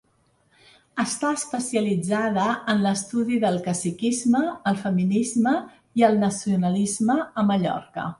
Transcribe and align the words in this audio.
Està 1.01 1.33
especialitzada 1.39 2.45
en 2.73 2.81
l'estudi 2.85 3.37
del 3.43 3.59
caciquisme, 3.67 4.41
el 4.71 4.79
feminisme 4.87 5.53
i 6.01 6.07
el 6.09 6.17
nacionalisme 6.25 7.19
a 7.43 7.45
Mallorca. 7.51 8.07